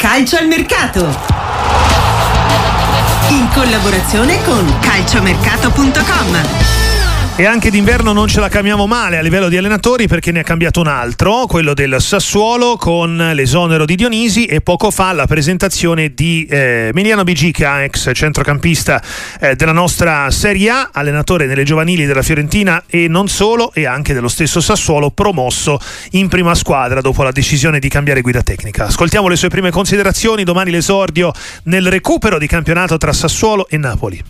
[0.00, 1.14] calcio al mercato.
[3.28, 6.89] In collaborazione con calciomercato.com.
[7.40, 10.42] E anche d'inverno non ce la camiamo male a livello di allenatori perché ne ha
[10.42, 16.12] cambiato un altro, quello del Sassuolo con l'esonero di Dionisi e poco fa la presentazione
[16.12, 19.02] di eh, Emiliano Bigica, ex centrocampista
[19.40, 24.12] eh, della nostra Serie A, allenatore nelle giovanili della Fiorentina e non solo, e anche
[24.12, 25.80] dello stesso Sassuolo, promosso
[26.10, 28.84] in prima squadra dopo la decisione di cambiare guida tecnica.
[28.84, 31.32] Ascoltiamo le sue prime considerazioni, domani l'esordio
[31.62, 34.22] nel recupero di campionato tra Sassuolo e Napoli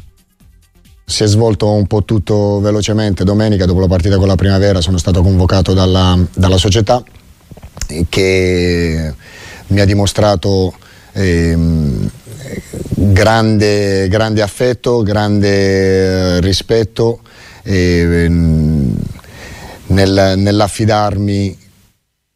[1.10, 3.24] si è svolto un po' tutto velocemente.
[3.24, 7.02] Domenica, dopo la partita con la primavera, sono stato convocato dalla, dalla società
[8.08, 9.12] che
[9.66, 10.72] mi ha dimostrato
[11.12, 11.58] eh,
[12.94, 17.20] grande, grande, affetto, grande rispetto
[17.64, 18.28] eh,
[19.86, 21.58] nel, nell'affidarmi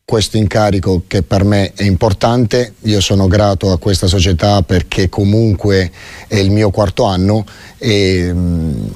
[0.05, 5.91] questo incarico che per me è importante, io sono grato a questa società perché comunque
[6.29, 7.45] è il mio quarto anno
[7.79, 8.87] e, mm,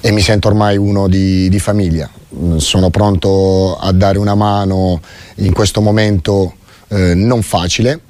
[0.00, 2.08] e mi sento ormai uno di, di, famiglia.
[2.56, 5.00] Sono pronto a dare una mano
[5.36, 6.54] in questo momento
[6.88, 8.00] eh, non facile.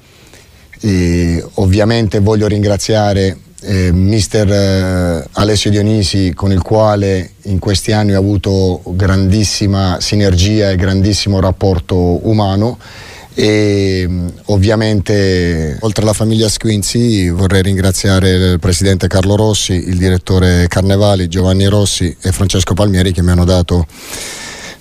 [0.81, 8.13] E ovviamente voglio ringraziare eh, mister eh, Alessio Dionisi con il quale in questi anni
[8.13, 12.77] ho avuto grandissima sinergia e grandissimo rapporto umano
[13.33, 20.67] e mm, ovviamente oltre alla famiglia Squinzi vorrei ringraziare il presidente Carlo Rossi, il direttore
[20.67, 23.85] Carnevali, Giovanni Rossi e Francesco Palmieri che mi hanno dato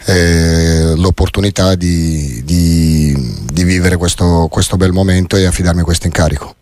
[0.06, 3.14] eh, l'opportunità di, di,
[3.53, 6.55] di vivere questo, questo bel momento e affidarmi questo incarico.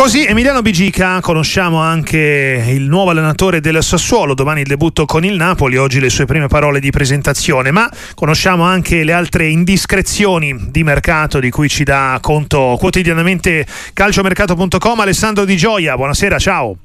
[0.00, 5.36] Così Emiliano Bigica, conosciamo anche il nuovo allenatore del Sassuolo, domani il debutto con il
[5.36, 10.82] Napoli, oggi le sue prime parole di presentazione, ma conosciamo anche le altre indiscrezioni di
[10.84, 15.00] mercato di cui ci dà conto quotidianamente calciomercato.com.
[15.00, 16.78] Alessandro Di Gioia, buonasera, ciao.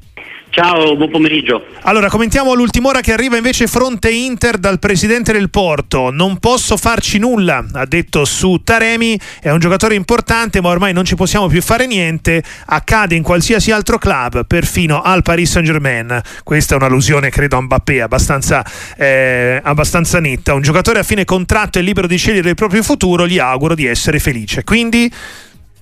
[0.56, 1.66] Ciao, buon pomeriggio.
[1.81, 6.12] Allora, commentiamo l'ultima ora che arriva invece fronte Inter dal presidente del Porto.
[6.12, 11.03] Non posso farci nulla, ha detto su Taremi, è un giocatore importante, ma ormai non
[11.03, 12.41] ci possiamo più fare niente.
[12.68, 16.22] Accade in qualsiasi altro club, perfino al Paris Saint-Germain.
[16.46, 18.63] Questa è un'allusione, credo, a Mbappé, abbastanza,
[18.96, 20.53] eh, abbastanza netta.
[20.53, 23.88] Un giocatore a fine contratto è libero di scegliere il proprio futuro, gli auguro di
[23.88, 24.63] essere felice.
[24.63, 25.12] Quindi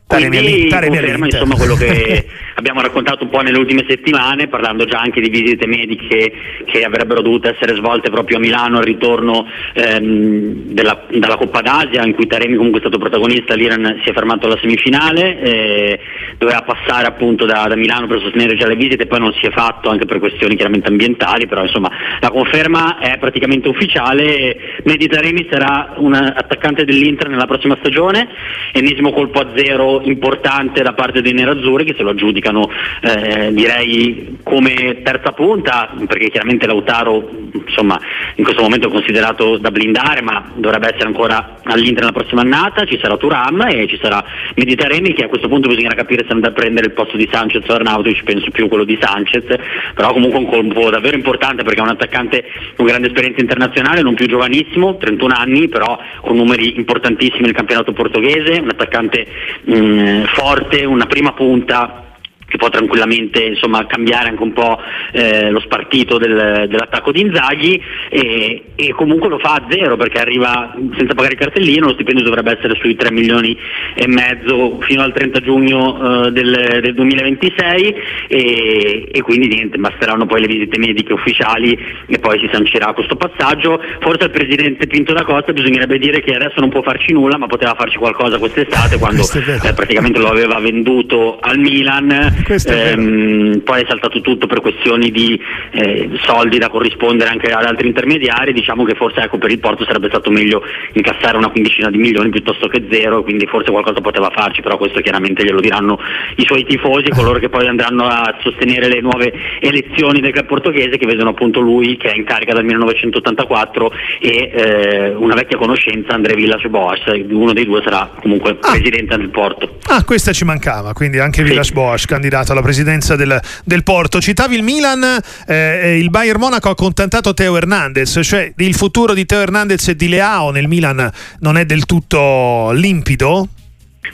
[0.06, 2.26] quindi conferma insomma quello che
[2.56, 6.32] abbiamo raccontato un po' nelle ultime settimane, parlando già anche di visite mediche
[6.66, 12.06] che avrebbero dovuto essere svolte proprio a Milano al ritorno ehm, della, dalla Coppa d'Asia,
[12.06, 16.00] in cui Taremi comunque è stato protagonista, l'Iran si è fermato alla semifinale, eh,
[16.38, 19.52] doveva passare appunto da, da, Milano per sostenere già le visite, poi non si è
[19.52, 25.48] fatto anche per questioni chiaramente ambientali, però insomma la conferma è praticamente ufficiale, Medi Taremi
[25.50, 28.28] sarà un attaccante dell'Inter nella prossima stagione,
[28.72, 32.12] ennesimo colpo a zero importante da parte dei nerazzurri che se lo
[32.44, 32.70] aggiudicano
[33.02, 37.30] eh, direi come terza punta perché chiaramente Lautaro
[37.66, 38.00] insomma
[38.36, 42.86] in questo momento è considerato da blindare ma dovrebbe essere ancora all'Inter nella prossima annata.
[42.86, 44.24] Ci sarà Turam e ci sarà
[44.56, 47.68] Meditaremi che a questo punto bisognerà capire se andrà a prendere il posto di Sanchez
[47.68, 49.46] o Arnautovic penso più quello di Sanchez
[49.94, 52.44] però comunque un colpo davvero importante perché è un attaccante
[52.76, 57.94] con grande esperienza internazionale non più giovanissimo 31 anni però con numeri importantissimi nel campionato
[57.94, 59.26] portoghese un attaccante
[59.64, 62.04] mh, mm, forte, una prima punta
[62.48, 64.80] che può tranquillamente insomma, cambiare anche un po'
[65.12, 70.20] eh, lo spartito del, dell'attacco di Inzaghi e, e, comunque lo fa a zero perché
[70.20, 73.58] arriva senza pagare il cartellino, lo stipendio dovrebbe essere sui 3 milioni
[73.96, 77.96] e mezzo fino al 30 giugno eh, del, del, 2026
[78.28, 83.16] e, e, quindi niente, basteranno poi le visite mediche ufficiali e poi si sancirà questo
[83.16, 83.82] passaggio.
[84.00, 87.48] Forse al Presidente Pinto da Costa bisognerebbe dire che adesso non può farci nulla ma
[87.48, 92.33] poteva farci qualcosa quest'estate quando eh, praticamente lo aveva venduto al Milan
[92.66, 95.40] ehm, poi è saltato tutto per questioni di
[95.72, 99.86] eh, soldi da corrispondere anche ad altri intermediari, diciamo che forse ecco, per il Porto
[99.86, 100.62] sarebbe stato meglio
[100.94, 105.00] incassare una quindicina di milioni piuttosto che zero, quindi forse qualcosa poteva farci, però questo
[105.02, 106.00] chiaramente glielo diranno
[106.36, 110.98] i suoi tifosi, coloro che poi andranno a sostenere le nuove elezioni del club portoghese
[110.98, 116.14] che vedono appunto lui che è in carica dal 1984 e eh, una vecchia conoscenza
[116.14, 118.72] André Villas Boas, uno dei due sarà comunque ah.
[118.72, 119.78] presidente del Porto.
[119.88, 121.74] Ah, questa ci mancava, quindi anche Villas sì.
[121.74, 124.22] Boas, candidato alla presidenza del, del Porto.
[124.22, 129.26] Citavi il Milan, eh, il Bayern Monaco ha contattato Teo Hernandez, cioè il futuro di
[129.26, 133.50] Teo Hernandez e di Leao nel Milan non è del tutto limpido?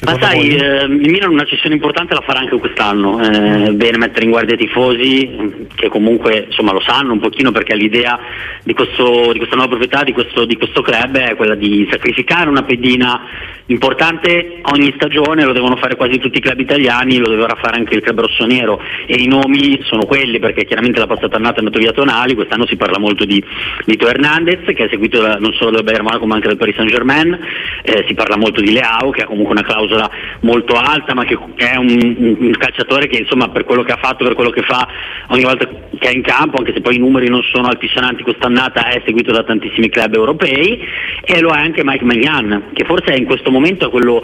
[0.02, 4.24] Ma sai, eh, il Milan una cessione importante la farà anche quest'anno, eh, bene mettere
[4.24, 8.18] in guardia i tifosi che comunque insomma, lo sanno un pochino perché l'idea
[8.64, 12.50] di, questo, di questa nuova proprietà, di questo, di questo club è quella di sacrificare
[12.50, 13.22] una pedina
[13.66, 17.96] importante ogni stagione, lo devono fare quasi tutti i club italiani, lo dovrà fare anche
[17.96, 21.78] il club rossonero e i nomi sono quelli perché chiaramente la passata annata è andato
[21.78, 23.44] via Tonali, quest'anno si parla molto di
[23.84, 26.76] Lito Hernandez che è seguito da, non solo dal Bayern Monaco ma anche dal Paris
[26.76, 27.38] Saint Germain,
[27.84, 29.89] eh, si parla molto di Leao che ha comunque una clausola
[30.42, 34.24] molto alta ma che è un, un, calciatore che insomma per quello che ha fatto,
[34.24, 34.88] per quello che fa
[35.28, 38.88] ogni volta che è in campo, anche se poi i numeri non sono altisonanti quest'annata,
[38.88, 40.80] è seguito da tantissimi club europei
[41.24, 44.24] e lo è anche Mike Magnan che forse è in questo momento è quello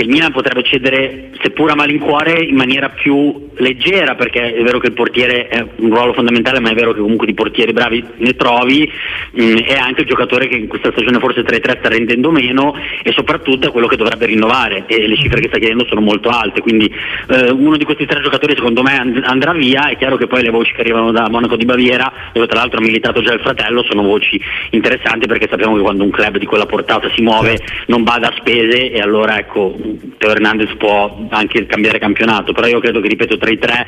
[0.00, 4.78] che il Milan potrebbe cedere, seppur a malincuore, in maniera più leggera, perché è vero
[4.78, 8.02] che il portiere è un ruolo fondamentale, ma è vero che comunque di portieri bravi
[8.16, 8.90] ne trovi,
[9.32, 12.74] mh, mm, è anche il giocatore che in questa stagione forse 3-3 sta rendendo meno
[13.02, 16.30] e soprattutto è quello che dovrebbe rinnovare e le cifre che sta chiedendo sono molto
[16.30, 16.90] alte, quindi
[17.28, 20.42] eh, uno di questi tre giocatori secondo me and- andrà via, è chiaro che poi
[20.42, 23.40] le voci che arrivano da Monaco di Baviera, dove tra l'altro ha militato già il
[23.40, 27.58] fratello, sono voci interessanti perché sappiamo che quando un club di quella portata si muove
[27.86, 29.76] non bada a spese e allora ecco
[30.18, 33.86] Teo Hernandez può anche cambiare campionato, però io credo che ripeto tra i tre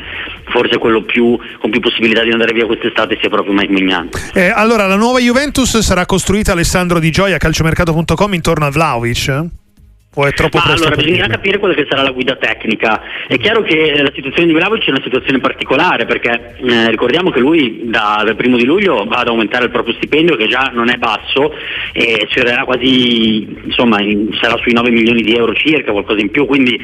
[0.50, 4.08] forse quello più, con più possibilità di andare via quest'estate sia proprio Mike Mignan.
[4.34, 9.60] Eh, allora la nuova Juventus sarà costruita Alessandro Di Gioia calciomercato.com intorno a Vlaovic?
[10.14, 13.00] O è troppo Ma presto allora bisogna capire quella che sarà la guida tecnica.
[13.26, 17.40] È chiaro che la situazione di Vlaovic è una situazione particolare perché eh, ricordiamo che
[17.40, 20.90] lui da, dal primo di luglio va ad aumentare il proprio stipendio che già non
[20.90, 21.54] è basso
[21.94, 26.44] e sfiorerà quasi, insomma, in, sarà sui 9 milioni di euro circa, qualcosa in più,
[26.44, 26.78] quindi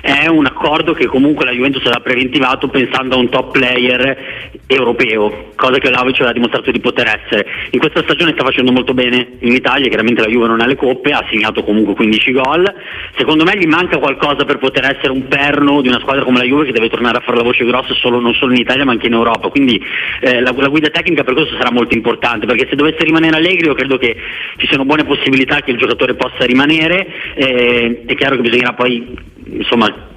[0.00, 5.50] è un accordo che comunque la Juventus aveva preventivato pensando a un top player europeo,
[5.54, 7.46] cosa che Vlaovic aveva dimostrato di poter essere.
[7.70, 10.76] In questa stagione sta facendo molto bene in Italia, chiaramente la Juve non ha le
[10.76, 12.74] coppe, ha segnato comunque 15 gol
[13.16, 16.44] secondo me gli manca qualcosa per poter essere un perno di una squadra come la
[16.44, 18.92] Juve che deve tornare a fare la voce grossa solo, non solo in Italia ma
[18.92, 19.82] anche in Europa, quindi
[20.20, 23.66] eh, la, la, guida tecnica per questo sarà molto importante perché se dovesse rimanere Allegri
[23.66, 24.16] io credo che
[24.56, 29.16] ci siano buone possibilità che il giocatore possa rimanere, eh, è chiaro che bisognerà poi
[29.44, 30.10] insomma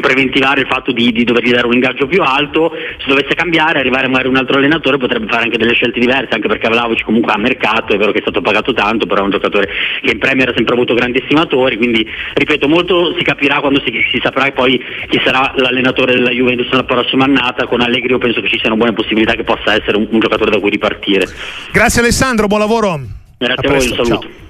[0.00, 4.08] preventivare il fatto di, di dovergli dare un ingaggio più alto, se dovesse cambiare, arrivare
[4.08, 7.38] magari un altro allenatore potrebbe fare anche delle scelte diverse, anche perché Vlaovic comunque ha
[7.38, 9.68] mercato, è vero che è stato pagato tanto, però è un giocatore
[10.02, 13.92] che in Premier ha sempre avuto grandi estimatori, quindi ripeto, molto si capirà quando si,
[14.10, 18.40] si saprà poi chi sarà l'allenatore della Juventus nella prossima annata, con Allegri io penso
[18.40, 21.26] che ci siano buone possibilità che possa essere un, un giocatore da cui ripartire.
[21.72, 23.00] Grazie Alessandro, buon lavoro.
[23.36, 24.20] Grazie a, a voi, un saluto.
[24.20, 24.46] Ciao.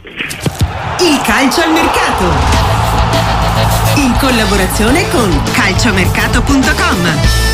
[1.01, 2.68] Il calcio al mercato
[4.01, 7.47] in collaborazione con calciomercato.com.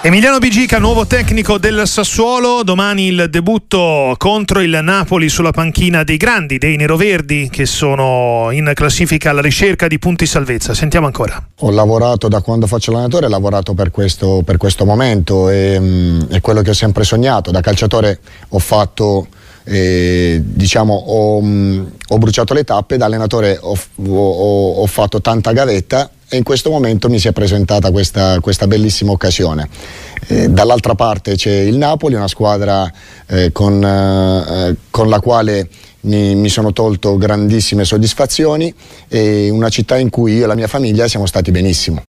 [0.00, 6.16] Emiliano Bigica, nuovo tecnico del Sassuolo, domani il debutto contro il Napoli sulla panchina dei
[6.16, 10.74] grandi, dei neroverdi che sono in classifica alla ricerca di punti salvezza.
[10.74, 11.44] Sentiamo ancora.
[11.60, 16.20] Ho lavorato da quando faccio l'allenatore, ho lavorato per questo, per questo momento e mm,
[16.28, 17.50] è quello che ho sempre sognato.
[17.50, 19.26] Da calciatore ho fatto
[19.68, 23.76] eh, diciamo, ho, mh, ho, bruciato le tappe, da allenatore ho,
[24.06, 28.68] ho, ho, fatto tanta gavetta e in questo momento mi si è presentata questa, questa
[28.68, 29.68] bellissima occasione.
[30.28, 32.90] Eh, dall'altra parte c'è il Napoli, una squadra
[33.26, 35.68] eh, con, eh, con, la quale
[36.02, 38.72] mi, mi, sono tolto grandissime soddisfazioni
[39.08, 42.04] e una città in cui io e la mia famiglia siamo stati benissimo.